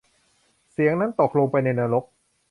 [0.71, 2.03] เสียงนั้นตกลงไปในนรก